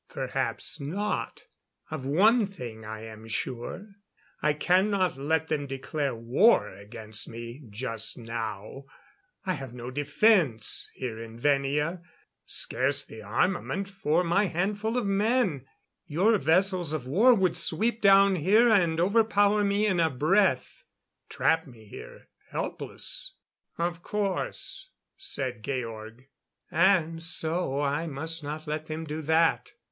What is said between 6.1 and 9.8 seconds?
war against me just now. I have